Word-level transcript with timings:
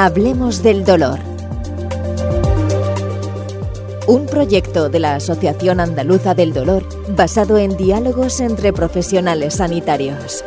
Hablemos 0.00 0.62
del 0.62 0.84
dolor. 0.84 1.18
Un 4.06 4.26
proyecto 4.26 4.88
de 4.88 5.00
la 5.00 5.16
Asociación 5.16 5.80
Andaluza 5.80 6.36
del 6.36 6.52
Dolor 6.52 6.84
basado 7.16 7.58
en 7.58 7.76
diálogos 7.76 8.38
entre 8.38 8.72
profesionales 8.72 9.54
sanitarios. 9.54 10.44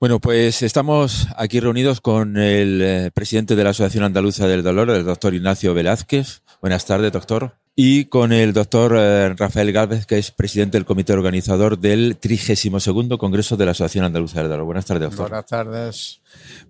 Bueno, 0.00 0.18
pues 0.18 0.62
estamos 0.62 1.28
aquí 1.36 1.60
reunidos 1.60 2.00
con 2.00 2.38
el 2.38 2.80
eh, 2.80 3.10
presidente 3.12 3.54
de 3.54 3.62
la 3.62 3.70
Asociación 3.70 4.04
Andaluza 4.04 4.46
del 4.46 4.62
Dolor, 4.62 4.88
el 4.88 5.04
doctor 5.04 5.34
Ignacio 5.34 5.74
Velázquez. 5.74 6.40
Buenas 6.62 6.86
tardes, 6.86 7.12
doctor. 7.12 7.59
Y 7.76 8.06
con 8.06 8.32
el 8.32 8.52
doctor 8.52 8.94
eh, 8.96 9.34
Rafael 9.34 9.72
Gálvez, 9.72 10.04
que 10.04 10.18
es 10.18 10.30
presidente 10.30 10.76
del 10.76 10.84
comité 10.84 11.12
organizador 11.12 11.78
del 11.78 12.16
32 12.18 13.16
Congreso 13.18 13.56
de 13.56 13.64
la 13.64 13.70
Asociación 13.70 14.04
Andaluza 14.04 14.40
del 14.40 14.50
Dolor. 14.50 14.66
Buenas 14.66 14.86
tardes, 14.86 15.02
doctor. 15.10 15.30
Buenas 15.30 15.46
tardes. 15.46 16.20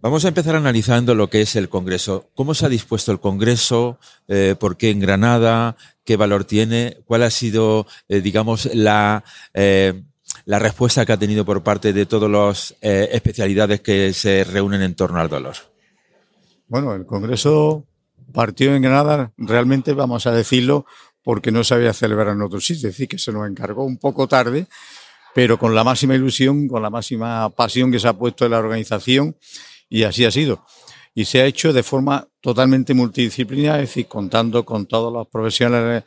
Vamos 0.01 0.25
a 0.25 0.29
empezar 0.29 0.55
analizando 0.55 1.15
lo 1.15 1.29
que 1.29 1.41
es 1.41 1.57
el 1.57 1.69
Congreso. 1.69 2.29
¿Cómo 2.35 2.55
se 2.55 2.67
ha 2.67 2.69
dispuesto 2.69 3.13
el 3.13 3.21
Congreso? 3.21 3.99
Eh, 4.29 4.55
¿Por 4.59 4.77
qué 4.77 4.91
en 4.91 5.01
Granada? 5.01 5.77
¿Qué 6.05 6.17
valor 6.17 6.45
tiene? 6.45 6.99
¿Cuál 7.07 7.23
ha 7.23 7.31
sido, 7.31 7.87
digamos, 8.09 8.73
la 8.75 9.25
la 10.45 10.59
respuesta 10.59 11.05
que 11.07 11.13
ha 11.13 11.17
tenido 11.17 11.45
por 11.45 11.63
parte 11.63 11.93
de 11.93 12.07
todas 12.07 12.31
las 12.31 12.77
eh, 12.81 13.09
especialidades 13.13 13.81
que 13.81 14.13
se 14.13 14.45
reúnen 14.45 14.83
en 14.83 14.95
torno 14.95 15.21
al 15.21 15.29
dolor? 15.29 15.55
Bueno, 16.69 16.95
el 16.95 17.07
Congreso 17.07 17.85
partió 18.33 18.75
en 18.75 18.83
Granada, 18.83 19.33
realmente 19.37 19.93
vamos 19.93 20.27
a 20.27 20.33
decirlo, 20.33 20.87
porque 21.23 21.51
no 21.53 21.65
se 21.65 21.75
había 21.75 21.93
celebrado 21.93 22.33
en 22.33 22.43
otro 22.43 22.61
sitio, 22.61 22.89
es 22.89 22.95
decir, 22.95 23.09
que 23.09 23.19
se 23.19 23.33
nos 23.33 23.49
encargó 23.49 23.85
un 23.85 23.99
poco 23.99 24.27
tarde, 24.27 24.67
pero 25.35 25.59
con 25.59 25.75
la 25.75 25.85
máxima 25.85 26.15
ilusión, 26.15 26.67
con 26.67 26.83
la 26.83 26.91
máxima 26.91 27.51
pasión 27.51 27.93
que 27.93 27.99
se 27.99 28.09
ha 28.09 28.15
puesto 28.15 28.45
en 28.45 28.53
la 28.53 28.59
organización, 28.59 29.37
y 29.89 30.05
así 30.05 30.25
ha 30.25 30.31
sido 30.31 30.65
y 31.15 31.25
se 31.25 31.41
ha 31.41 31.47
hecho 31.47 31.73
de 31.73 31.83
forma 31.83 32.27
totalmente 32.41 32.95
multidisciplinaria, 32.95 33.83
es 33.83 33.89
decir, 33.91 34.07
contando 34.07 34.65
con 34.65 34.87
todos 34.87 35.13
los 35.13 35.27
profesionales, 35.29 36.05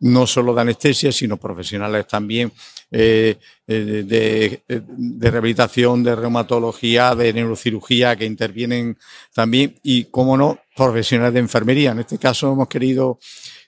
no 0.00 0.26
solo 0.26 0.54
de 0.54 0.60
anestesia, 0.60 1.12
sino 1.12 1.36
profesionales 1.36 2.06
también 2.06 2.52
eh, 2.90 3.36
eh, 3.66 4.04
de, 4.06 4.62
de, 4.68 5.30
rehabilitación, 5.30 6.02
de 6.02 6.14
reumatología, 6.14 7.14
de 7.14 7.32
neurocirugía, 7.32 8.16
que 8.16 8.26
intervienen 8.26 8.98
también, 9.32 9.78
y, 9.82 10.04
como 10.04 10.36
no, 10.36 10.58
profesionales 10.76 11.34
de 11.34 11.40
enfermería. 11.40 11.92
En 11.92 12.00
este 12.00 12.18
caso 12.18 12.52
hemos 12.52 12.68
querido 12.68 13.18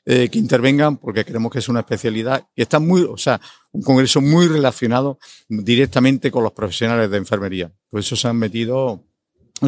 eh, 0.06 0.28
que 0.28 0.38
intervengan 0.38 0.98
porque 0.98 1.24
creemos 1.24 1.50
que 1.50 1.60
es 1.60 1.68
una 1.70 1.80
especialidad 1.80 2.46
y 2.54 2.60
está 2.60 2.78
muy, 2.78 3.02
o 3.02 3.16
sea, 3.16 3.40
un 3.72 3.80
congreso 3.80 4.20
muy 4.20 4.48
relacionado 4.48 5.18
directamente 5.48 6.30
con 6.30 6.42
los 6.42 6.52
profesionales 6.52 7.10
de 7.10 7.16
enfermería. 7.16 7.72
Por 7.88 8.00
eso 8.00 8.14
se 8.14 8.28
han 8.28 8.36
metido 8.36 9.02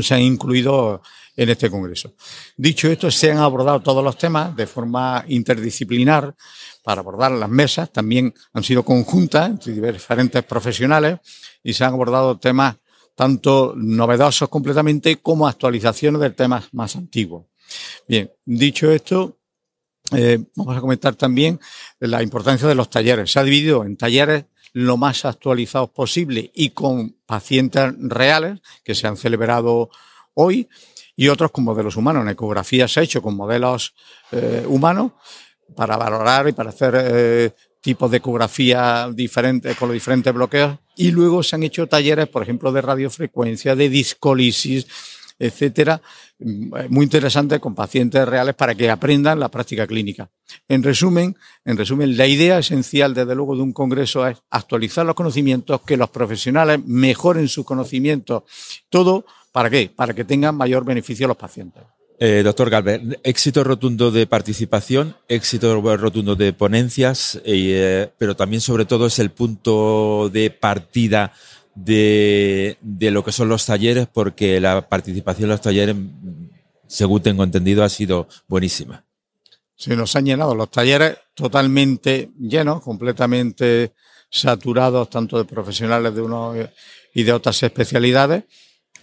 se 0.00 0.14
han 0.14 0.22
incluido 0.22 1.02
en 1.36 1.48
este 1.50 1.70
Congreso. 1.70 2.14
Dicho 2.56 2.88
esto, 2.88 3.10
se 3.10 3.30
han 3.30 3.38
abordado 3.38 3.80
todos 3.80 4.02
los 4.02 4.16
temas 4.16 4.56
de 4.56 4.66
forma 4.66 5.24
interdisciplinar 5.28 6.34
para 6.82 7.00
abordar 7.00 7.32
las 7.32 7.50
mesas. 7.50 7.92
También 7.92 8.32
han 8.52 8.62
sido 8.62 8.82
conjuntas 8.84 9.50
entre 9.50 9.72
diferentes 9.72 10.42
profesionales 10.44 11.18
y 11.62 11.72
se 11.72 11.84
han 11.84 11.92
abordado 11.92 12.38
temas 12.38 12.76
tanto 13.14 13.74
novedosos 13.76 14.48
completamente 14.48 15.16
como 15.16 15.48
actualizaciones 15.48 16.20
de 16.20 16.30
temas 16.30 16.72
más 16.72 16.96
antiguos. 16.96 17.46
Bien, 18.06 18.30
dicho 18.44 18.90
esto, 18.90 19.38
eh, 20.12 20.38
vamos 20.54 20.76
a 20.76 20.80
comentar 20.80 21.16
también 21.16 21.58
la 21.98 22.22
importancia 22.22 22.68
de 22.68 22.74
los 22.74 22.88
talleres. 22.88 23.32
Se 23.32 23.40
ha 23.40 23.44
dividido 23.44 23.84
en 23.84 23.96
talleres 23.96 24.44
lo 24.76 24.98
más 24.98 25.24
actualizados 25.24 25.88
posible 25.88 26.50
y 26.54 26.68
con 26.68 27.16
pacientes 27.24 27.94
reales 27.98 28.60
que 28.84 28.94
se 28.94 29.06
han 29.06 29.16
celebrado 29.16 29.88
hoy 30.34 30.68
y 31.16 31.28
otros 31.28 31.50
con 31.50 31.64
modelos 31.64 31.96
humanos. 31.96 32.24
En 32.24 32.28
ecografía 32.28 32.86
se 32.86 33.00
ha 33.00 33.02
hecho 33.02 33.22
con 33.22 33.34
modelos 33.34 33.94
eh, 34.32 34.66
humanos 34.68 35.12
para 35.74 35.96
valorar 35.96 36.46
y 36.50 36.52
para 36.52 36.68
hacer 36.68 36.94
eh, 36.94 37.50
tipos 37.80 38.10
de 38.10 38.18
ecografía 38.18 39.08
diferentes 39.10 39.74
con 39.78 39.88
los 39.88 39.94
diferentes 39.94 40.34
bloqueos 40.34 40.76
y 40.94 41.10
luego 41.10 41.42
se 41.42 41.56
han 41.56 41.62
hecho 41.62 41.86
talleres, 41.86 42.28
por 42.28 42.42
ejemplo, 42.42 42.70
de 42.70 42.82
radiofrecuencia, 42.82 43.74
de 43.76 43.88
discolisis, 43.88 44.86
etcétera, 45.38 46.00
mm, 46.38 46.88
muy 46.90 47.04
interesante 47.04 47.60
con 47.60 47.74
pacientes 47.74 48.26
reales 48.26 48.54
para 48.54 48.74
que 48.74 48.90
aprendan 48.90 49.40
la 49.40 49.50
práctica 49.50 49.86
clínica. 49.86 50.30
En 50.68 50.82
resumen, 50.82 51.36
en 51.64 51.76
resumen, 51.76 52.16
la 52.16 52.26
idea 52.26 52.58
esencial, 52.58 53.14
desde 53.14 53.34
luego, 53.34 53.56
de 53.56 53.62
un 53.62 53.72
congreso 53.72 54.26
es 54.26 54.38
actualizar 54.50 55.04
los 55.04 55.14
conocimientos, 55.14 55.80
que 55.82 55.96
los 55.96 56.10
profesionales 56.10 56.80
mejoren 56.84 57.48
sus 57.48 57.64
conocimientos, 57.64 58.44
todo 58.88 59.24
¿para 59.56 59.70
qué? 59.70 59.90
Para 59.94 60.12
que 60.12 60.24
tengan 60.24 60.54
mayor 60.54 60.84
beneficio 60.84 61.26
los 61.26 61.36
pacientes. 61.38 61.82
Eh, 62.18 62.42
doctor 62.44 62.68
Galvez, 62.68 63.00
éxito 63.24 63.64
rotundo 63.64 64.10
de 64.10 64.26
participación, 64.26 65.16
éxito 65.28 65.80
rotundo 65.80 66.34
de 66.34 66.52
ponencias, 66.52 67.40
eh, 67.44 68.10
pero 68.18 68.36
también 68.36 68.60
sobre 68.60 68.84
todo 68.84 69.06
es 69.06 69.18
el 69.18 69.30
punto 69.30 70.30
de 70.30 70.50
partida 70.50 71.32
de, 71.76 72.78
lo 72.82 73.22
que 73.22 73.32
son 73.32 73.48
los 73.48 73.66
talleres, 73.66 74.08
porque 74.12 74.60
la 74.60 74.88
participación 74.88 75.44
en 75.44 75.50
los 75.50 75.60
talleres, 75.60 75.96
según 76.88 77.22
tengo 77.22 77.44
entendido, 77.44 77.84
ha 77.84 77.88
sido 77.88 78.28
buenísima. 78.48 79.04
Se 79.76 79.94
nos 79.94 80.16
han 80.16 80.24
llenado 80.24 80.54
los 80.54 80.70
talleres 80.70 81.18
totalmente 81.34 82.30
llenos, 82.38 82.82
completamente 82.82 83.92
saturados, 84.30 85.10
tanto 85.10 85.36
de 85.38 85.44
profesionales 85.44 86.14
de 86.14 86.22
uno 86.22 86.54
y 87.14 87.22
de 87.22 87.32
otras 87.32 87.62
especialidades, 87.62 88.44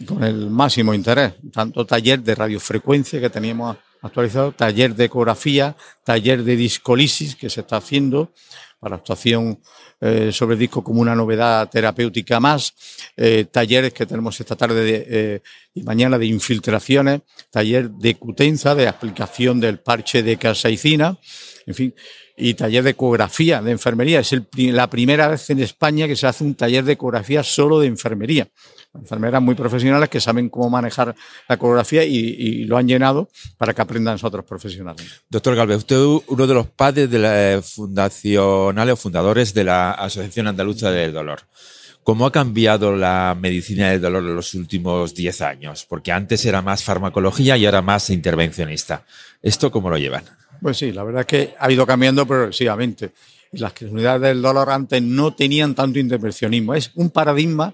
con 0.08 0.24
el 0.24 0.50
máximo 0.50 0.94
interés. 0.94 1.36
Tanto 1.52 1.86
taller 1.86 2.22
de 2.24 2.34
radiofrecuencia 2.34 3.22
que 3.22 3.30
teníamos 3.30 3.78
actualizado, 4.04 4.52
taller 4.52 4.96
de 4.96 5.06
ecografía, 5.06 5.76
taller 6.04 6.44
de 6.44 6.56
discolisis 6.56 7.36
que 7.36 7.50
se 7.50 7.62
está 7.62 7.78
haciendo 7.78 8.32
para 8.80 8.98
actuación 8.98 9.60
eh, 10.02 10.32
sobre 10.34 10.58
disco 10.58 10.84
como 10.84 11.00
una 11.00 11.16
novedad 11.16 11.70
terapéutica 11.70 12.42
más, 12.42 12.74
eh, 13.16 13.46
talleres 13.50 13.94
que 13.94 14.06
tenemos 14.06 14.38
esta 14.38 14.58
tarde 14.58 15.06
eh, 15.08 15.42
y 15.74 15.84
mañana 15.84 16.18
de 16.18 16.26
infiltraciones, 16.26 17.22
taller 17.50 17.90
de 17.90 18.16
cutenza, 18.16 18.76
de 18.76 18.90
aplicación 18.90 19.62
del 19.62 19.80
parche 19.80 20.22
de 20.22 20.36
casaicina, 20.36 21.18
en 21.66 21.76
fin, 21.76 21.96
y 22.36 22.54
taller 22.54 22.84
de 22.84 22.92
ecografía 22.92 23.62
de 23.62 23.72
enfermería. 23.72 24.20
Es 24.20 24.36
la 24.56 24.90
primera 24.90 25.28
vez 25.28 25.50
en 25.50 25.60
España 25.60 26.08
que 26.08 26.16
se 26.16 26.28
hace 26.28 26.44
un 26.44 26.56
taller 26.56 26.84
de 26.84 26.94
ecografía 26.94 27.44
solo 27.44 27.80
de 27.80 27.88
enfermería. 27.88 28.48
Enfermeras 28.94 29.42
muy 29.42 29.56
profesionales 29.56 30.10
que 30.10 30.20
saben 30.20 30.50
cómo 30.50 30.70
manejar 30.70 31.16
la 31.48 31.56
ecografía 31.56 32.04
y, 32.04 32.66
lo 32.66 32.78
han 32.78 32.88
llenado 32.88 33.30
para 33.58 33.74
que 33.74 33.82
aprendan 33.82 34.18
otros 34.22 34.46
profesionales. 34.46 35.24
Doctor 35.30 35.56
Galvez, 35.56 35.78
usted 35.78 35.96
es 35.96 36.22
uno 36.28 36.48
de 36.48 36.54
los 36.54 36.68
padres 36.68 37.10
de 37.10 37.20
la 37.20 37.62
fundacionales 37.62 38.94
o 38.94 38.98
fundadores 38.98 39.54
de 39.54 39.64
la 39.64 39.92
Asociación 39.92 40.48
Andaluza 40.48 40.92
del 40.92 41.12
Dolor. 41.12 41.42
¿Cómo 42.04 42.26
ha 42.26 42.32
cambiado 42.32 42.96
la 42.98 43.36
medicina 43.40 43.90
del 43.90 44.02
dolor 44.02 44.24
en 44.24 44.36
los 44.36 44.54
últimos 44.56 45.16
10 45.16 45.42
años? 45.42 45.86
Porque 45.88 46.12
antes 46.12 46.46
era 46.46 46.62
más 46.62 46.84
farmacología 46.84 47.56
y 47.56 47.66
ahora 47.66 47.82
más 47.82 48.10
intervencionista. 48.10 49.06
¿Esto 49.42 49.72
cómo 49.72 49.90
lo 49.90 49.98
llevan? 49.98 50.26
Pues 50.62 50.78
sí, 50.78 50.92
la 50.92 51.04
verdad 51.04 51.22
es 51.22 51.28
que 51.28 51.56
ha 51.58 51.72
ido 51.72 51.86
cambiando 51.88 52.26
progresivamente. 52.26 53.12
Las 53.54 53.74
unidades 53.82 54.22
del 54.22 54.42
dolor 54.42 54.70
antes 54.70 55.02
no 55.02 55.34
tenían 55.34 55.76
tanto 55.76 55.98
intervencionismo. 55.98 56.76
Es 56.76 56.92
un 56.96 57.10
paradigma 57.10 57.74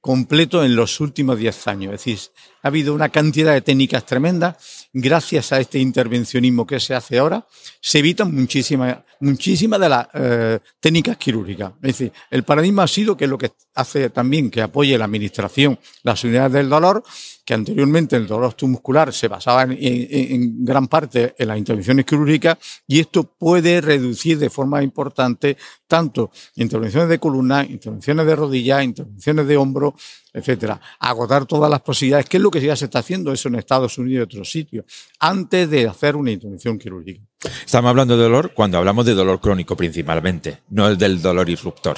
completo 0.00 0.64
en 0.64 0.76
los 0.76 1.00
últimos 1.00 1.36
10 1.36 1.66
años. 1.66 1.94
Es 1.94 2.04
decir, 2.04 2.18
ha 2.62 2.68
habido 2.68 2.94
una 2.94 3.08
cantidad 3.08 3.52
de 3.52 3.62
técnicas 3.62 4.06
tremendas. 4.06 4.85
Gracias 4.98 5.52
a 5.52 5.60
este 5.60 5.78
intervencionismo 5.78 6.66
que 6.66 6.80
se 6.80 6.94
hace 6.94 7.18
ahora, 7.18 7.46
se 7.82 7.98
evitan 7.98 8.34
muchísimas, 8.34 8.96
muchísimas 9.20 9.78
de 9.78 9.88
las 9.90 10.08
eh, 10.14 10.58
técnicas 10.80 11.18
quirúrgicas. 11.18 11.72
Es 11.82 11.98
decir, 11.98 12.12
el 12.30 12.44
paradigma 12.44 12.84
ha 12.84 12.88
sido 12.88 13.14
que 13.14 13.26
lo 13.26 13.36
que 13.36 13.50
hace 13.74 14.08
también 14.08 14.50
que 14.50 14.62
apoye 14.62 14.96
la 14.96 15.04
administración, 15.04 15.78
las 16.02 16.24
unidades 16.24 16.52
del 16.54 16.70
dolor, 16.70 17.04
que 17.46 17.54
anteriormente 17.54 18.16
el 18.16 18.26
dolor 18.26 18.56
muscular 18.62 19.12
se 19.12 19.28
basaba 19.28 19.62
en, 19.62 20.64
gran 20.64 20.88
parte 20.88 21.32
en 21.38 21.46
las 21.46 21.56
intervenciones 21.56 22.04
quirúrgicas 22.04 22.58
y 22.88 22.98
esto 22.98 23.22
puede 23.22 23.80
reducir 23.80 24.36
de 24.36 24.50
forma 24.50 24.82
importante 24.82 25.56
tanto 25.86 26.32
intervenciones 26.56 27.08
de 27.08 27.20
columna, 27.20 27.64
intervenciones 27.64 28.26
de 28.26 28.34
rodilla, 28.34 28.82
intervenciones 28.82 29.46
de 29.46 29.56
hombro, 29.56 29.94
etcétera. 30.32 30.80
Agotar 30.98 31.46
todas 31.46 31.70
las 31.70 31.82
posibilidades, 31.82 32.28
que 32.28 32.38
es 32.38 32.42
lo 32.42 32.50
que 32.50 32.60
ya 32.60 32.74
se 32.74 32.86
está 32.86 32.98
haciendo 32.98 33.32
eso 33.32 33.46
en 33.48 33.54
Estados 33.54 33.96
Unidos 33.96 34.18
y 34.18 34.34
otros 34.34 34.50
sitios, 34.50 34.84
antes 35.20 35.70
de 35.70 35.86
hacer 35.86 36.16
una 36.16 36.32
intervención 36.32 36.76
quirúrgica. 36.76 37.22
Estamos 37.64 37.90
hablando 37.90 38.16
de 38.16 38.24
dolor 38.24 38.54
cuando 38.54 38.78
hablamos 38.78 39.06
de 39.06 39.14
dolor 39.14 39.40
crónico 39.40 39.76
principalmente, 39.76 40.62
no 40.70 40.88
el 40.88 40.98
del 40.98 41.22
dolor 41.22 41.48
irruptor. 41.48 41.96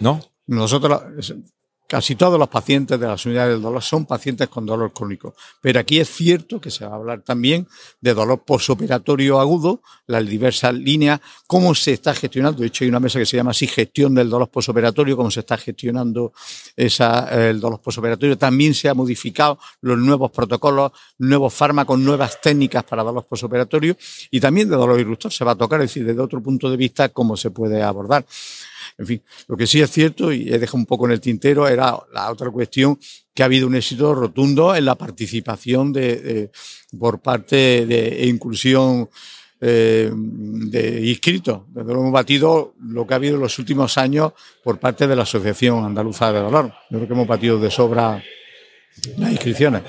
¿No? 0.00 0.22
Nosotros 0.46 1.02
casi 1.86 2.16
todos 2.16 2.38
los 2.38 2.48
pacientes 2.48 2.98
de 2.98 3.06
las 3.06 3.24
unidades 3.26 3.54
del 3.54 3.62
dolor 3.62 3.82
son 3.82 4.06
pacientes 4.06 4.48
con 4.48 4.64
dolor 4.64 4.92
crónico. 4.92 5.34
Pero 5.60 5.80
aquí 5.80 6.00
es 6.00 6.08
cierto 6.08 6.60
que 6.60 6.70
se 6.70 6.86
va 6.86 6.92
a 6.92 6.96
hablar 6.96 7.22
también 7.22 7.68
de 8.00 8.14
dolor 8.14 8.42
posoperatorio 8.44 9.38
agudo, 9.38 9.82
las 10.06 10.26
diversas 10.26 10.74
líneas, 10.74 11.20
cómo 11.46 11.74
se 11.74 11.92
está 11.92 12.14
gestionando. 12.14 12.60
De 12.60 12.68
hecho, 12.68 12.84
hay 12.84 12.88
una 12.88 13.00
mesa 13.00 13.18
que 13.18 13.26
se 13.26 13.36
llama 13.36 13.50
así 13.50 13.66
gestión 13.66 14.14
del 14.14 14.30
dolor 14.30 14.48
posoperatorio, 14.48 15.16
cómo 15.16 15.30
se 15.30 15.40
está 15.40 15.56
gestionando 15.56 16.32
esa, 16.76 17.48
el 17.48 17.60
dolor 17.60 17.80
posoperatorio. 17.80 18.38
También 18.38 18.74
se 18.74 18.88
han 18.88 18.96
modificado 18.96 19.58
los 19.80 19.98
nuevos 19.98 20.30
protocolos, 20.30 20.92
nuevos 21.18 21.52
fármacos, 21.52 21.98
nuevas 21.98 22.40
técnicas 22.40 22.84
para 22.84 23.02
dolor 23.02 23.26
posoperatorio 23.26 23.96
y 24.30 24.40
también 24.40 24.68
de 24.68 24.76
dolor 24.76 24.98
irruptor 24.98 25.32
se 25.32 25.44
va 25.44 25.52
a 25.52 25.56
tocar, 25.56 25.80
es 25.80 25.90
decir, 25.90 26.04
desde 26.04 26.20
otro 26.20 26.42
punto 26.42 26.70
de 26.70 26.76
vista, 26.76 27.08
cómo 27.10 27.36
se 27.36 27.50
puede 27.50 27.82
abordar. 27.82 28.24
En 28.98 29.06
fin, 29.06 29.22
lo 29.48 29.56
que 29.56 29.66
sí 29.66 29.80
es 29.80 29.90
cierto, 29.90 30.32
y 30.32 30.52
he 30.52 30.58
dejado 30.58 30.78
un 30.78 30.86
poco 30.86 31.06
en 31.06 31.12
el 31.12 31.20
tintero, 31.20 31.68
era 31.68 31.96
la 32.12 32.30
otra 32.30 32.50
cuestión, 32.50 32.98
que 33.32 33.42
ha 33.42 33.46
habido 33.46 33.66
un 33.66 33.74
éxito 33.74 34.14
rotundo 34.14 34.74
en 34.74 34.84
la 34.84 34.94
participación 34.94 35.92
de, 35.92 36.50
por 36.98 37.20
parte 37.20 37.86
de 37.86 38.22
e 38.22 38.26
inclusión 38.26 39.08
eh, 39.60 40.10
de 40.12 41.06
inscritos. 41.08 41.62
Desde 41.68 41.86
luego 41.86 42.02
hemos 42.02 42.12
batido 42.12 42.74
lo 42.80 43.06
que 43.06 43.14
ha 43.14 43.16
habido 43.16 43.36
en 43.36 43.40
los 43.40 43.58
últimos 43.58 43.96
años 43.96 44.32
por 44.62 44.78
parte 44.78 45.06
de 45.06 45.16
la 45.16 45.22
Asociación 45.22 45.84
Andaluza 45.84 46.32
de 46.32 46.40
Dolor. 46.40 46.72
Yo 46.90 46.98
creo 46.98 47.06
que 47.08 47.14
hemos 47.14 47.26
batido 47.26 47.58
de 47.58 47.70
sobra 47.70 48.22
las 49.16 49.32
inscripciones. 49.32 49.82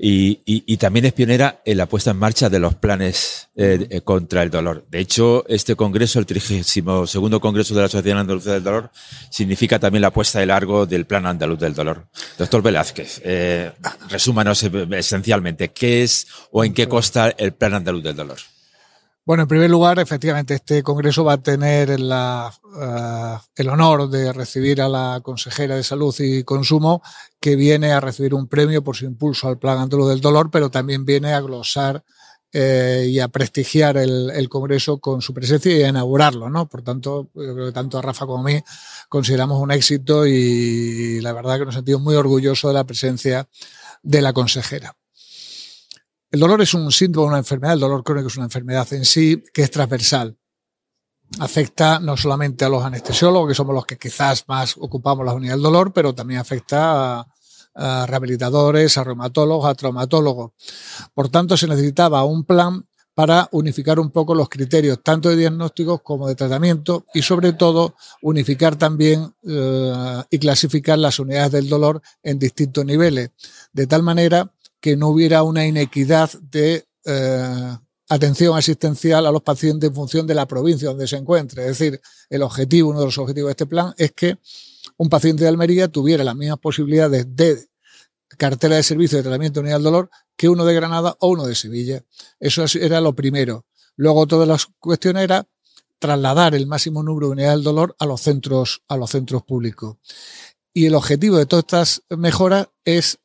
Y, 0.00 0.76
también 0.76 1.06
es 1.06 1.12
pionera 1.12 1.60
en 1.64 1.76
la 1.76 1.86
puesta 1.86 2.12
en 2.12 2.18
marcha 2.18 2.48
de 2.48 2.60
los 2.60 2.76
planes 2.76 3.48
eh, 3.56 3.88
eh, 3.90 4.00
contra 4.02 4.44
el 4.44 4.50
dolor. 4.50 4.86
De 4.88 5.00
hecho, 5.00 5.44
este 5.48 5.74
congreso, 5.74 6.20
el 6.20 6.26
32 6.26 7.40
Congreso 7.40 7.74
de 7.74 7.80
la 7.80 7.86
Asociación 7.86 8.18
Andaluza 8.18 8.52
del 8.52 8.62
Dolor, 8.62 8.90
significa 9.28 9.80
también 9.80 10.02
la 10.02 10.12
puesta 10.12 10.38
de 10.38 10.46
largo 10.46 10.86
del 10.86 11.04
Plan 11.04 11.26
Andaluz 11.26 11.58
del 11.58 11.74
Dolor. 11.74 12.06
Doctor 12.38 12.62
Velázquez, 12.62 13.22
eh, 13.24 13.72
resúmanos 14.08 14.62
esencialmente, 14.62 15.70
¿qué 15.70 16.04
es 16.04 16.28
o 16.52 16.64
en 16.64 16.74
qué 16.74 16.86
consta 16.86 17.30
el 17.30 17.52
Plan 17.52 17.74
Andaluz 17.74 18.04
del 18.04 18.14
Dolor? 18.14 18.38
Bueno, 19.28 19.42
en 19.42 19.48
primer 19.48 19.68
lugar, 19.68 19.98
efectivamente, 19.98 20.54
este 20.54 20.82
congreso 20.82 21.22
va 21.22 21.34
a 21.34 21.42
tener 21.42 21.90
eh, 21.90 21.96
el 23.56 23.68
honor 23.68 24.08
de 24.08 24.32
recibir 24.32 24.80
a 24.80 24.88
la 24.88 25.20
consejera 25.22 25.76
de 25.76 25.82
Salud 25.82 26.14
y 26.18 26.44
Consumo, 26.44 27.02
que 27.38 27.54
viene 27.54 27.92
a 27.92 28.00
recibir 28.00 28.32
un 28.32 28.48
premio 28.48 28.82
por 28.82 28.96
su 28.96 29.04
impulso 29.04 29.46
al 29.46 29.58
Plan 29.58 29.80
Andaluz 29.80 30.08
del 30.08 30.22
Dolor, 30.22 30.50
pero 30.50 30.70
también 30.70 31.04
viene 31.04 31.34
a 31.34 31.42
glosar 31.42 32.02
eh, 32.54 33.04
y 33.06 33.20
a 33.20 33.28
prestigiar 33.28 33.98
el, 33.98 34.48
congreso 34.48 34.96
con 34.98 35.20
su 35.20 35.34
presencia 35.34 35.76
y 35.76 35.82
a 35.82 35.88
inaugurarlo, 35.88 36.48
¿no? 36.48 36.66
Por 36.66 36.80
tanto, 36.80 37.28
yo 37.34 37.52
creo 37.52 37.66
que 37.66 37.72
tanto 37.72 37.98
a 37.98 38.02
Rafa 38.02 38.24
como 38.24 38.38
a 38.38 38.50
mí 38.50 38.62
consideramos 39.10 39.60
un 39.60 39.72
éxito 39.72 40.26
y 40.26 41.20
la 41.20 41.34
verdad 41.34 41.58
que 41.58 41.66
nos 41.66 41.74
sentimos 41.74 42.00
muy 42.00 42.14
orgullosos 42.14 42.70
de 42.70 42.74
la 42.74 42.84
presencia 42.84 43.46
de 44.02 44.22
la 44.22 44.32
consejera. 44.32 44.96
El 46.30 46.40
dolor 46.40 46.60
es 46.60 46.74
un 46.74 46.92
síntoma 46.92 47.24
de 47.24 47.28
una 47.28 47.38
enfermedad, 47.38 47.74
el 47.74 47.80
dolor 47.80 48.04
crónico 48.04 48.28
es 48.28 48.36
una 48.36 48.44
enfermedad 48.44 48.86
en 48.92 49.06
sí 49.06 49.42
que 49.52 49.62
es 49.62 49.70
transversal. 49.70 50.36
Afecta 51.38 52.00
no 52.00 52.18
solamente 52.18 52.66
a 52.66 52.68
los 52.68 52.84
anestesiólogos, 52.84 53.48
que 53.48 53.54
somos 53.54 53.74
los 53.74 53.86
que 53.86 53.96
quizás 53.96 54.44
más 54.46 54.76
ocupamos 54.76 55.24
la 55.24 55.32
unidad 55.32 55.54
del 55.54 55.62
dolor, 55.62 55.92
pero 55.94 56.14
también 56.14 56.40
afecta 56.40 57.20
a, 57.74 58.06
rehabilitadores, 58.06 58.98
a 58.98 59.04
reumatólogos, 59.04 59.70
a 59.70 59.74
traumatólogos. 59.74 60.52
Por 61.14 61.28
tanto, 61.28 61.56
se 61.56 61.68
necesitaba 61.68 62.24
un 62.24 62.44
plan 62.44 62.86
para 63.14 63.48
unificar 63.52 63.98
un 63.98 64.10
poco 64.10 64.34
los 64.34 64.48
criterios 64.48 65.02
tanto 65.02 65.28
de 65.28 65.36
diagnósticos 65.36 66.02
como 66.02 66.28
de 66.28 66.34
tratamiento 66.34 67.06
y 67.14 67.22
sobre 67.22 67.52
todo 67.52 67.94
unificar 68.22 68.76
también 68.76 69.34
eh, 69.44 70.22
y 70.30 70.38
clasificar 70.38 70.98
las 70.98 71.18
unidades 71.18 71.52
del 71.52 71.68
dolor 71.68 72.02
en 72.22 72.38
distintos 72.38 72.84
niveles, 72.84 73.30
de 73.72 73.86
tal 73.86 74.02
manera 74.02 74.52
que 74.80 74.96
no 74.96 75.08
hubiera 75.08 75.42
una 75.42 75.66
inequidad 75.66 76.30
de 76.40 76.86
eh, 77.04 77.76
atención 78.08 78.56
asistencial 78.56 79.26
a 79.26 79.32
los 79.32 79.42
pacientes 79.42 79.88
en 79.88 79.94
función 79.94 80.26
de 80.26 80.34
la 80.34 80.46
provincia 80.46 80.88
donde 80.88 81.06
se 81.06 81.16
encuentre. 81.16 81.62
Es 81.62 81.78
decir, 81.78 82.00
el 82.30 82.42
objetivo, 82.42 82.90
uno 82.90 83.00
de 83.00 83.06
los 83.06 83.18
objetivos 83.18 83.48
de 83.48 83.52
este 83.52 83.66
plan 83.66 83.94
es 83.96 84.12
que 84.12 84.38
un 84.96 85.08
paciente 85.08 85.44
de 85.44 85.48
Almería 85.48 85.88
tuviera 85.88 86.24
las 86.24 86.36
mismas 86.36 86.58
posibilidades 86.58 87.26
de 87.36 87.68
cartera 88.36 88.76
de 88.76 88.82
servicio 88.82 89.18
de 89.18 89.24
tratamiento 89.24 89.60
de 89.60 89.64
unidad 89.64 89.76
del 89.76 89.84
dolor 89.84 90.10
que 90.36 90.48
uno 90.48 90.64
de 90.64 90.74
Granada 90.74 91.16
o 91.20 91.28
uno 91.28 91.46
de 91.46 91.54
Sevilla. 91.54 92.04
Eso 92.38 92.64
era 92.80 93.00
lo 93.00 93.14
primero. 93.14 93.66
Luego 93.96 94.26
todas 94.26 94.46
las 94.46 94.66
cuestiones 94.78 95.24
era 95.24 95.46
trasladar 95.98 96.54
el 96.54 96.66
máximo 96.66 97.02
número 97.02 97.26
de 97.26 97.32
unidades 97.32 97.56
del 97.56 97.64
dolor 97.64 97.96
a 97.98 98.06
los 98.06 98.20
centros, 98.20 98.82
a 98.88 98.96
los 98.96 99.10
centros 99.10 99.42
públicos. 99.42 99.96
Y 100.72 100.86
el 100.86 100.94
objetivo 100.94 101.36
de 101.36 101.46
todas 101.46 101.64
estas 101.64 102.02
mejoras 102.16 102.68
es 102.84 103.18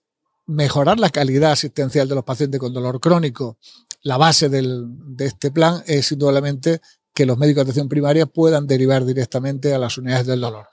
mejorar 0.46 1.00
la 1.00 1.10
calidad 1.10 1.52
asistencial 1.52 2.08
de 2.08 2.16
los 2.16 2.24
pacientes 2.24 2.60
con 2.60 2.74
dolor 2.74 3.00
crónico. 3.00 3.58
La 4.02 4.18
base 4.18 4.50
del, 4.50 4.86
de 5.16 5.26
este 5.26 5.52
plan 5.52 5.84
es 5.88 6.12
indudablemente 6.12 6.82
que 7.14 7.26
los 7.26 7.38
médicos 7.38 7.58
de 7.58 7.72
atención 7.72 7.90
primaria 7.90 8.26
puedan 8.26 8.68
derivar 8.68 9.06
directamente 9.06 9.74
a 9.74 9.78
las 9.78 9.98
unidades 9.98 10.28
del 10.28 10.42
dolor. 10.42 10.68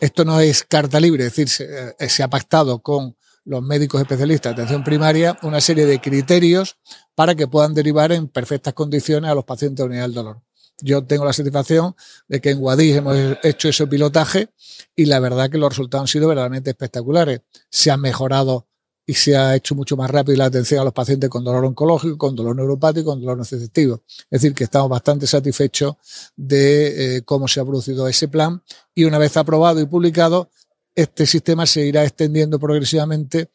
Esto 0.00 0.24
no 0.24 0.40
es 0.40 0.64
carta 0.64 0.98
libre, 0.98 1.26
es 1.26 1.32
decir, 1.32 1.48
se, 1.48 1.94
eh, 1.98 2.22
ha 2.22 2.28
pactado 2.28 2.80
con 2.80 3.16
los 3.44 3.62
médicos 3.62 4.00
especialistas 4.00 4.54
de 4.54 4.62
atención 4.62 4.84
primaria 4.84 5.38
una 5.42 5.60
serie 5.60 5.86
de 5.86 6.00
criterios 6.00 6.78
para 7.14 7.34
que 7.34 7.46
puedan 7.46 7.74
derivar 7.74 8.12
en 8.12 8.28
perfectas 8.28 8.74
condiciones 8.74 9.30
a 9.30 9.34
los 9.34 9.44
pacientes 9.44 9.78
de 9.78 9.88
unidad 9.88 10.02
del 10.02 10.14
dolor. 10.14 10.42
Yo 10.82 11.04
tengo 11.04 11.26
la 11.26 11.34
satisfacción 11.34 11.94
de 12.28 12.40
que 12.40 12.50
en 12.50 12.58
Guadix 12.58 12.96
hemos 12.96 13.16
hecho 13.42 13.68
ese 13.68 13.86
pilotaje 13.86 14.48
y 14.96 15.04
la 15.04 15.20
verdad 15.20 15.50
que 15.50 15.58
los 15.58 15.68
resultados 15.68 16.04
han 16.04 16.08
sido 16.08 16.28
verdaderamente 16.28 16.70
espectaculares. 16.70 17.42
Se 17.68 17.90
han 17.90 18.00
mejorado 18.00 18.69
y 19.06 19.14
se 19.14 19.36
ha 19.36 19.56
hecho 19.56 19.74
mucho 19.74 19.96
más 19.96 20.10
rápido 20.10 20.38
la 20.38 20.46
atención 20.46 20.80
a 20.80 20.84
los 20.84 20.92
pacientes 20.92 21.28
con 21.28 21.42
dolor 21.42 21.64
oncológico, 21.64 22.16
con 22.16 22.36
dolor 22.36 22.54
neuropático, 22.54 23.10
con 23.10 23.20
dolor 23.20 23.38
nocectivo. 23.38 24.02
Es 24.30 24.42
decir, 24.42 24.54
que 24.54 24.64
estamos 24.64 24.88
bastante 24.88 25.26
satisfechos 25.26 25.96
de 26.36 27.16
eh, 27.16 27.22
cómo 27.22 27.48
se 27.48 27.60
ha 27.60 27.64
producido 27.64 28.06
ese 28.08 28.28
plan 28.28 28.62
y 28.94 29.04
una 29.04 29.18
vez 29.18 29.36
aprobado 29.36 29.80
y 29.80 29.86
publicado, 29.86 30.50
este 30.94 31.26
sistema 31.26 31.66
se 31.66 31.86
irá 31.86 32.04
extendiendo 32.04 32.58
progresivamente 32.58 33.50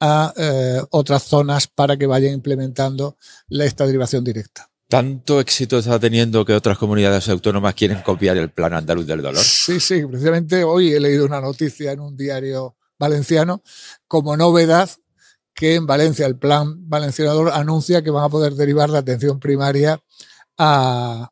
a 0.00 0.32
eh, 0.36 0.82
otras 0.90 1.24
zonas 1.24 1.66
para 1.66 1.96
que 1.96 2.06
vayan 2.06 2.34
implementando 2.34 3.16
esta 3.50 3.86
derivación 3.86 4.24
directa. 4.24 4.70
¿Tanto 4.88 5.38
éxito 5.38 5.78
está 5.78 5.98
teniendo 6.00 6.46
que 6.46 6.54
otras 6.54 6.78
comunidades 6.78 7.28
autónomas 7.28 7.74
quieren 7.74 8.00
copiar 8.00 8.38
el 8.38 8.50
plan 8.50 8.72
andaluz 8.72 9.06
del 9.06 9.20
dolor? 9.20 9.44
Sí, 9.44 9.80
sí, 9.80 10.02
precisamente 10.06 10.64
hoy 10.64 10.94
he 10.94 11.00
leído 11.00 11.26
una 11.26 11.42
noticia 11.42 11.92
en 11.92 12.00
un 12.00 12.16
diario 12.16 12.77
valenciano 12.98 13.62
como 14.06 14.36
novedad 14.36 14.90
que 15.54 15.74
en 15.74 15.86
Valencia 15.86 16.24
el 16.26 16.36
plan 16.36 16.88
valenciano 16.88 17.50
anuncia 17.52 18.02
que 18.02 18.10
van 18.10 18.24
a 18.24 18.28
poder 18.28 18.54
derivar 18.54 18.90
la 18.90 19.00
atención 19.00 19.40
primaria 19.40 20.00
a, 20.56 21.30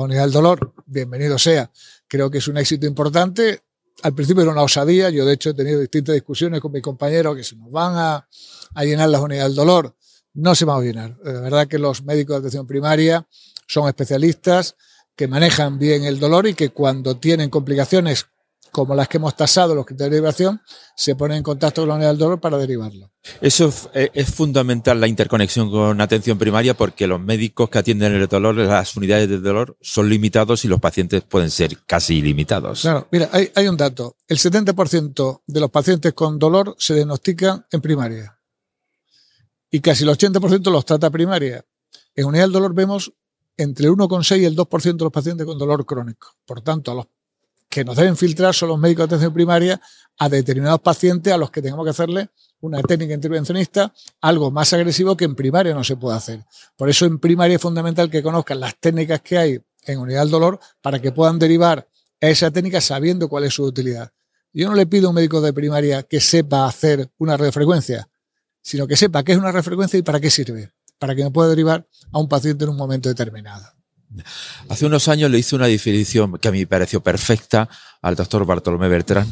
unidad 0.00 0.22
del 0.22 0.32
dolor. 0.32 0.74
Bienvenido 0.86 1.38
sea. 1.38 1.70
Creo 2.08 2.28
que 2.28 2.38
es 2.38 2.48
un 2.48 2.58
éxito 2.58 2.86
importante. 2.86 3.62
Al 4.02 4.14
principio 4.14 4.42
era 4.42 4.50
una 4.50 4.62
osadía. 4.62 5.10
Yo, 5.10 5.24
de 5.24 5.34
hecho, 5.34 5.50
he 5.50 5.54
tenido 5.54 5.78
distintas 5.78 6.14
discusiones 6.14 6.60
con 6.60 6.72
mis 6.72 6.82
compañeros 6.82 7.36
que 7.36 7.44
se 7.44 7.54
nos 7.54 7.70
van 7.70 7.94
a, 7.96 8.28
a 8.74 8.84
llenar 8.84 9.08
las 9.10 9.20
unidades 9.20 9.50
del 9.50 9.56
dolor. 9.56 9.96
No 10.34 10.56
se 10.56 10.64
van 10.64 10.80
a 10.80 10.84
llenar. 10.84 11.16
De 11.18 11.40
verdad 11.40 11.68
que 11.68 11.78
los 11.78 12.02
médicos 12.02 12.34
de 12.34 12.38
atención 12.38 12.66
primaria 12.66 13.28
son 13.68 13.86
especialistas 13.86 14.74
que 15.14 15.28
manejan 15.28 15.78
bien 15.78 16.04
el 16.04 16.18
dolor 16.18 16.48
y 16.48 16.54
que 16.54 16.70
cuando 16.70 17.16
tienen 17.16 17.48
complicaciones 17.48 18.26
como 18.72 18.94
las 18.94 19.06
que 19.06 19.18
hemos 19.18 19.36
tasado, 19.36 19.74
los 19.74 19.84
criterios 19.84 20.10
de 20.10 20.16
derivación, 20.16 20.62
se 20.96 21.14
ponen 21.14 21.36
en 21.36 21.42
contacto 21.42 21.82
con 21.82 21.90
la 21.90 21.94
unidad 21.96 22.08
del 22.08 22.18
dolor 22.18 22.40
para 22.40 22.56
derivarlo. 22.56 23.12
Eso 23.40 23.72
eh, 23.92 24.10
es 24.14 24.34
fundamental 24.34 24.98
la 24.98 25.06
interconexión 25.06 25.70
con 25.70 26.00
atención 26.00 26.38
primaria 26.38 26.74
porque 26.74 27.06
los 27.06 27.20
médicos 27.20 27.68
que 27.68 27.78
atienden 27.78 28.14
el 28.14 28.26
dolor, 28.26 28.56
las 28.56 28.96
unidades 28.96 29.28
de 29.28 29.38
dolor, 29.38 29.76
son 29.82 30.08
limitados 30.08 30.64
y 30.64 30.68
los 30.68 30.80
pacientes 30.80 31.22
pueden 31.22 31.50
ser 31.50 31.78
casi 31.86 32.16
ilimitados. 32.16 32.80
Claro, 32.80 33.06
mira, 33.12 33.28
hay, 33.30 33.52
hay 33.54 33.68
un 33.68 33.76
dato. 33.76 34.16
El 34.26 34.38
70% 34.38 35.42
de 35.46 35.60
los 35.60 35.70
pacientes 35.70 36.14
con 36.14 36.38
dolor 36.38 36.74
se 36.78 36.94
diagnostican 36.94 37.66
en 37.70 37.80
primaria 37.82 38.38
y 39.70 39.80
casi 39.80 40.04
el 40.04 40.10
80% 40.10 40.70
los 40.70 40.86
trata 40.86 41.10
primaria. 41.10 41.64
En 42.14 42.24
unidad 42.24 42.44
del 42.44 42.52
dolor 42.52 42.74
vemos 42.74 43.12
entre 43.58 43.86
el 43.86 43.92
1,6 43.92 44.40
y 44.40 44.44
el 44.46 44.56
2% 44.56 44.96
de 44.96 45.04
los 45.04 45.12
pacientes 45.12 45.46
con 45.46 45.58
dolor 45.58 45.84
crónico. 45.84 46.28
Por 46.46 46.62
tanto, 46.62 46.90
a 46.92 46.94
los 46.94 47.06
que 47.72 47.86
nos 47.86 47.96
deben 47.96 48.18
filtrar 48.18 48.54
son 48.54 48.68
los 48.68 48.78
médicos 48.78 49.08
de 49.08 49.14
atención 49.14 49.32
primaria 49.32 49.80
a 50.18 50.28
determinados 50.28 50.80
pacientes 50.80 51.32
a 51.32 51.38
los 51.38 51.50
que 51.50 51.62
tengamos 51.62 51.86
que 51.86 51.90
hacerle 51.90 52.28
una 52.60 52.82
técnica 52.82 53.14
intervencionista, 53.14 53.94
algo 54.20 54.50
más 54.50 54.74
agresivo 54.74 55.16
que 55.16 55.24
en 55.24 55.34
primaria 55.34 55.72
no 55.72 55.82
se 55.82 55.96
puede 55.96 56.18
hacer. 56.18 56.44
Por 56.76 56.90
eso 56.90 57.06
en 57.06 57.18
primaria 57.18 57.56
es 57.56 57.62
fundamental 57.62 58.10
que 58.10 58.22
conozcan 58.22 58.60
las 58.60 58.76
técnicas 58.78 59.22
que 59.22 59.38
hay 59.38 59.60
en 59.86 59.98
unidad 59.98 60.20
del 60.20 60.30
dolor 60.30 60.60
para 60.82 61.00
que 61.00 61.12
puedan 61.12 61.38
derivar 61.38 61.88
a 62.20 62.28
esa 62.28 62.50
técnica 62.50 62.82
sabiendo 62.82 63.26
cuál 63.26 63.44
es 63.44 63.54
su 63.54 63.64
utilidad. 63.64 64.12
Yo 64.52 64.68
no 64.68 64.74
le 64.74 64.84
pido 64.84 65.06
a 65.06 65.08
un 65.08 65.14
médico 65.14 65.40
de 65.40 65.54
primaria 65.54 66.02
que 66.02 66.20
sepa 66.20 66.66
hacer 66.66 67.10
una 67.16 67.38
radiofrecuencia, 67.38 68.06
sino 68.60 68.86
que 68.86 68.98
sepa 68.98 69.24
qué 69.24 69.32
es 69.32 69.38
una 69.38 69.50
radiofrecuencia 69.50 69.98
y 69.98 70.02
para 70.02 70.20
qué 70.20 70.28
sirve, 70.28 70.70
para 70.98 71.14
que 71.14 71.24
me 71.24 71.30
pueda 71.30 71.48
derivar 71.48 71.88
a 72.12 72.18
un 72.18 72.28
paciente 72.28 72.64
en 72.64 72.70
un 72.70 72.76
momento 72.76 73.08
determinado. 73.08 73.64
Hace 74.68 74.86
unos 74.86 75.08
años 75.08 75.30
le 75.30 75.38
hice 75.38 75.56
una 75.56 75.66
definición 75.66 76.38
que 76.38 76.48
a 76.48 76.52
mí 76.52 76.60
me 76.60 76.66
pareció 76.66 77.02
perfecta 77.02 77.68
al 78.00 78.16
doctor 78.16 78.44
Bartolomé 78.44 78.88
Bertrán, 78.88 79.26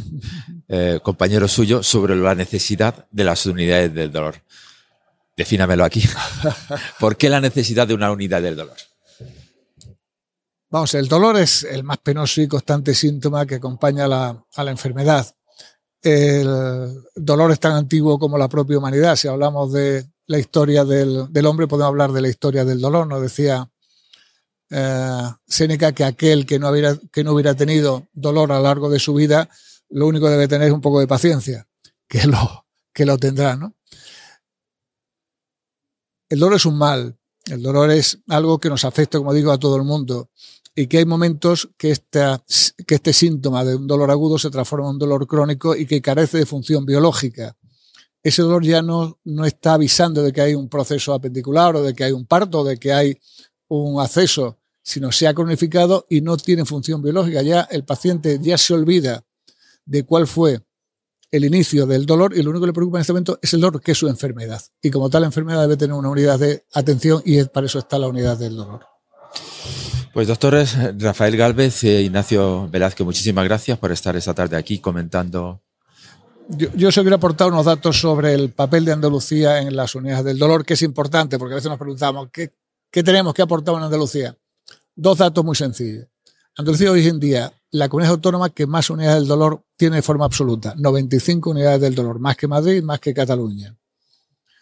eh, 0.68 1.00
compañero 1.02 1.48
suyo, 1.48 1.82
sobre 1.82 2.16
la 2.16 2.34
necesidad 2.34 3.06
de 3.10 3.24
las 3.24 3.44
unidades 3.46 3.92
del 3.92 4.12
dolor. 4.12 4.36
Defínamelo 5.36 5.84
aquí. 5.84 6.02
¿Por 7.00 7.16
qué 7.16 7.28
la 7.28 7.40
necesidad 7.40 7.86
de 7.86 7.94
una 7.94 8.10
unidad 8.12 8.42
del 8.42 8.56
dolor? 8.56 8.76
Vamos, 10.70 10.94
el 10.94 11.08
dolor 11.08 11.36
es 11.36 11.64
el 11.64 11.82
más 11.82 11.98
penoso 11.98 12.40
y 12.40 12.46
constante 12.46 12.94
síntoma 12.94 13.44
que 13.44 13.56
acompaña 13.56 14.04
a 14.04 14.08
la, 14.08 14.44
a 14.54 14.64
la 14.64 14.70
enfermedad. 14.70 15.26
El 16.02 17.02
dolor 17.14 17.50
es 17.50 17.58
tan 17.58 17.72
antiguo 17.72 18.18
como 18.18 18.38
la 18.38 18.48
propia 18.48 18.78
humanidad. 18.78 19.16
Si 19.16 19.26
hablamos 19.26 19.72
de 19.72 20.06
la 20.26 20.38
historia 20.38 20.84
del, 20.84 21.26
del 21.32 21.46
hombre, 21.46 21.66
podemos 21.66 21.88
hablar 21.88 22.12
de 22.12 22.20
la 22.20 22.28
historia 22.28 22.64
del 22.64 22.80
dolor. 22.80 23.06
Nos 23.08 23.20
decía 23.20 23.68
eh, 24.70 25.30
Séneca 25.46 25.92
que 25.92 26.04
aquel 26.04 26.46
que 26.46 26.58
no, 26.58 26.70
hubiera, 26.70 26.96
que 27.12 27.24
no 27.24 27.32
hubiera 27.32 27.54
tenido 27.54 28.08
dolor 28.12 28.52
a 28.52 28.58
lo 28.58 28.64
largo 28.64 28.90
de 28.90 28.98
su 28.98 29.14
vida, 29.14 29.48
lo 29.88 30.06
único 30.06 30.26
que 30.26 30.32
debe 30.32 30.48
tener 30.48 30.68
es 30.68 30.72
un 30.72 30.80
poco 30.80 31.00
de 31.00 31.06
paciencia, 31.06 31.66
que 32.08 32.26
lo, 32.26 32.66
que 32.92 33.04
lo 33.04 33.18
tendrá, 33.18 33.56
¿no? 33.56 33.74
El 36.28 36.38
dolor 36.38 36.56
es 36.56 36.66
un 36.66 36.78
mal, 36.78 37.18
el 37.46 37.62
dolor 37.62 37.90
es 37.90 38.18
algo 38.28 38.58
que 38.58 38.68
nos 38.68 38.84
afecta, 38.84 39.18
como 39.18 39.34
digo, 39.34 39.50
a 39.50 39.58
todo 39.58 39.76
el 39.76 39.82
mundo 39.82 40.30
y 40.74 40.86
que 40.86 40.98
hay 40.98 41.04
momentos 41.04 41.68
que, 41.76 41.94
que 42.86 42.94
este 42.94 43.12
síntoma 43.12 43.64
de 43.64 43.74
un 43.74 43.86
dolor 43.86 44.10
agudo 44.10 44.38
se 44.38 44.50
transforma 44.50 44.86
en 44.86 44.92
un 44.92 44.98
dolor 44.98 45.26
crónico 45.26 45.74
y 45.74 45.86
que 45.86 46.00
carece 46.00 46.38
de 46.38 46.46
función 46.46 46.86
biológica. 46.86 47.56
Ese 48.22 48.42
dolor 48.42 48.64
ya 48.64 48.82
no, 48.82 49.18
no 49.24 49.44
está 49.44 49.74
avisando 49.74 50.22
de 50.22 50.32
que 50.32 50.40
hay 50.42 50.54
un 50.54 50.68
proceso 50.68 51.12
apendicular 51.12 51.74
o 51.76 51.82
de 51.82 51.94
que 51.94 52.04
hay 52.04 52.12
un 52.12 52.26
parto 52.26 52.60
o 52.60 52.64
de 52.64 52.78
que 52.78 52.92
hay 52.92 53.18
un 53.68 54.00
acceso, 54.00 54.59
sino 54.82 55.12
se 55.12 55.28
ha 55.28 55.34
cronificado 55.34 56.06
y 56.08 56.20
no 56.20 56.36
tiene 56.36 56.64
función 56.64 57.02
biológica. 57.02 57.42
Ya 57.42 57.62
el 57.62 57.84
paciente 57.84 58.38
ya 58.40 58.58
se 58.58 58.74
olvida 58.74 59.24
de 59.84 60.04
cuál 60.04 60.26
fue 60.26 60.60
el 61.30 61.44
inicio 61.44 61.86
del 61.86 62.06
dolor 62.06 62.36
y 62.36 62.42
lo 62.42 62.50
único 62.50 62.62
que 62.62 62.68
le 62.68 62.72
preocupa 62.72 62.98
en 62.98 63.02
este 63.02 63.12
momento 63.12 63.38
es 63.40 63.54
el 63.54 63.60
dolor, 63.60 63.80
que 63.80 63.92
es 63.92 63.98
su 63.98 64.08
enfermedad. 64.08 64.60
Y 64.82 64.90
como 64.90 65.10
tal 65.10 65.24
enfermedad 65.24 65.62
debe 65.62 65.76
tener 65.76 65.94
una 65.94 66.08
unidad 66.08 66.38
de 66.38 66.64
atención 66.72 67.22
y 67.24 67.42
para 67.44 67.66
eso 67.66 67.78
está 67.78 67.98
la 67.98 68.08
unidad 68.08 68.36
del 68.36 68.56
dolor. 68.56 68.86
Pues 70.12 70.26
doctores 70.26 70.76
Rafael 70.98 71.36
Galvez 71.36 71.84
e 71.84 72.02
Ignacio 72.02 72.68
Velázquez, 72.68 73.04
muchísimas 73.04 73.44
gracias 73.44 73.78
por 73.78 73.92
estar 73.92 74.16
esta 74.16 74.34
tarde 74.34 74.56
aquí 74.56 74.80
comentando. 74.80 75.62
Yo, 76.48 76.68
yo 76.74 76.90
se 76.90 77.00
hubiera 77.00 77.16
aportado 77.16 77.50
unos 77.50 77.64
datos 77.64 78.00
sobre 78.00 78.34
el 78.34 78.50
papel 78.50 78.84
de 78.84 78.92
Andalucía 78.92 79.60
en 79.60 79.76
las 79.76 79.94
unidades 79.94 80.24
del 80.24 80.38
dolor, 80.38 80.64
que 80.64 80.74
es 80.74 80.82
importante, 80.82 81.38
porque 81.38 81.54
a 81.54 81.56
veces 81.56 81.70
nos 81.70 81.78
preguntamos, 81.78 82.28
¿qué, 82.32 82.52
qué 82.90 83.04
tenemos 83.04 83.34
que 83.34 83.42
aportar 83.42 83.76
en 83.76 83.84
Andalucía? 83.84 84.36
Dos 85.02 85.16
datos 85.16 85.42
muy 85.42 85.56
sencillos. 85.56 86.08
Andalucía 86.58 86.92
hoy 86.92 87.08
en 87.08 87.18
día, 87.18 87.50
la 87.70 87.88
comunidad 87.88 88.12
autónoma 88.12 88.50
que 88.50 88.66
más 88.66 88.90
unidades 88.90 89.20
del 89.20 89.28
dolor 89.28 89.64
tiene 89.74 89.96
de 89.96 90.02
forma 90.02 90.26
absoluta, 90.26 90.74
95 90.76 91.52
unidades 91.52 91.80
del 91.80 91.94
dolor, 91.94 92.18
más 92.18 92.36
que 92.36 92.46
Madrid, 92.46 92.82
más 92.82 93.00
que 93.00 93.14
Cataluña. 93.14 93.74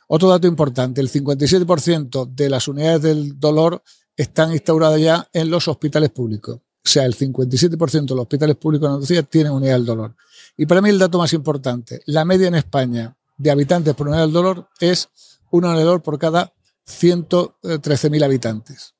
Otro 0.07 0.29
dato 0.29 0.47
importante, 0.47 1.01
el 1.01 1.11
57% 1.11 2.33
de 2.33 2.51
las 2.51 2.69
unidades 2.69 3.03
del 3.03 3.41
dolor 3.41 3.83
están 4.17 4.53
instauradas 4.53 5.01
ya 5.01 5.29
en 5.33 5.51
los 5.51 5.67
hospitales 5.67 6.11
públicos. 6.11 6.55
O 6.55 6.89
sea, 6.89 7.05
el 7.05 7.17
57% 7.17 8.07
de 8.07 8.15
los 8.15 8.23
hospitales 8.23 8.55
públicos 8.55 8.87
en 8.87 8.93
Andalucía 8.93 9.25
tienen 9.25 9.51
unidad 9.51 9.73
del 9.73 9.87
dolor. 9.87 10.15
Y 10.57 10.67
para 10.67 10.81
mí 10.81 10.89
el 10.89 11.01
dato 11.01 11.19
más 11.19 11.33
importante, 11.33 12.01
la 12.07 12.25
media 12.25 12.47
en 12.47 12.55
España 12.55 13.17
de 13.37 13.51
habitantes 13.51 13.93
por 13.97 14.07
unidad 14.07 14.23
del 14.23 14.33
dolor 14.33 14.69
es 14.79 15.09
del 15.51 15.63
dolor 15.63 16.01
por 16.01 16.17
cada 16.17 16.53
113.000 16.87 18.25
habitantes. 18.25 18.95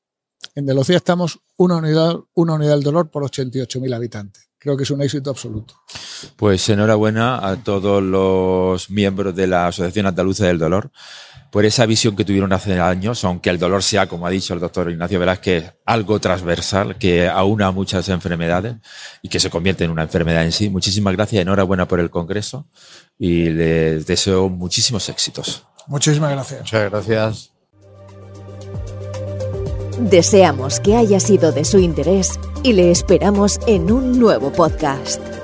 En 0.55 0.63
Andalucía 0.63 0.97
estamos 0.97 1.39
una 1.57 1.77
unidad, 1.77 2.15
una 2.33 2.53
unidad 2.53 2.71
del 2.71 2.83
dolor 2.83 3.09
por 3.09 3.23
88.000 3.23 3.95
habitantes. 3.95 4.49
Creo 4.57 4.75
que 4.75 4.83
es 4.83 4.91
un 4.91 5.01
éxito 5.01 5.29
absoluto. 5.29 5.75
Pues 6.35 6.67
enhorabuena 6.67 7.47
a 7.47 7.63
todos 7.63 8.03
los 8.03 8.89
miembros 8.89 9.33
de 9.33 9.47
la 9.47 9.67
Asociación 9.67 10.05
Andaluza 10.05 10.45
del 10.47 10.59
Dolor 10.59 10.91
por 11.49 11.65
esa 11.65 11.85
visión 11.85 12.15
que 12.15 12.25
tuvieron 12.25 12.53
hace 12.53 12.79
años, 12.79 13.23
aunque 13.23 13.49
el 13.49 13.57
dolor 13.57 13.81
sea, 13.81 14.07
como 14.07 14.27
ha 14.27 14.29
dicho 14.29 14.53
el 14.53 14.59
doctor 14.59 14.91
Ignacio 14.91 15.19
Velázquez, 15.19 15.73
algo 15.85 16.19
transversal 16.19 16.97
que 16.97 17.27
aúna 17.27 17.71
muchas 17.71 18.07
enfermedades 18.09 18.75
y 19.21 19.29
que 19.29 19.39
se 19.39 19.49
convierte 19.49 19.83
en 19.83 19.91
una 19.91 20.03
enfermedad 20.03 20.43
en 20.43 20.51
sí. 20.51 20.69
Muchísimas 20.69 21.15
gracias, 21.15 21.41
enhorabuena 21.41 21.87
por 21.87 21.99
el 21.99 22.09
Congreso 22.09 22.67
y 23.17 23.49
les 23.49 24.05
deseo 24.05 24.49
muchísimos 24.49 25.09
éxitos. 25.09 25.65
Muchísimas 25.87 26.31
gracias. 26.31 26.61
Muchas 26.61 26.89
gracias. 26.91 27.58
Deseamos 29.99 30.79
que 30.79 30.95
haya 30.95 31.19
sido 31.19 31.51
de 31.51 31.65
su 31.65 31.77
interés 31.77 32.39
y 32.63 32.71
le 32.71 32.89
esperamos 32.89 33.59
en 33.67 33.91
un 33.91 34.17
nuevo 34.17 34.49
podcast. 34.49 35.38